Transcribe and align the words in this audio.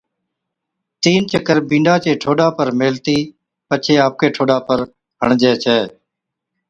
تين 1.03 1.21
چڪر 1.31 1.57
بِينڏا 1.69 1.95
چي 2.03 2.11
ٺوڏا 2.21 2.47
پر 2.57 2.67
ميلهتِي 2.79 3.17
پڇي 3.67 3.95
آپڪي 4.05 4.27
ٺوڏا 4.35 4.57
پر 4.67 4.79
ھڻي 5.21 5.51
ڇَي 5.63 5.79